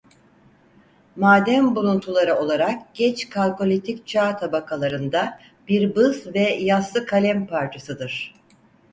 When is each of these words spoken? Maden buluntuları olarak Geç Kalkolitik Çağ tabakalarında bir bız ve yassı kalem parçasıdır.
Maden 1.15 1.75
buluntuları 1.75 2.35
olarak 2.35 2.95
Geç 2.95 3.29
Kalkolitik 3.29 4.07
Çağ 4.07 4.37
tabakalarında 4.37 5.39
bir 5.67 5.95
bız 5.95 6.27
ve 6.35 6.53
yassı 6.53 7.05
kalem 7.05 7.47
parçasıdır. 7.47 8.33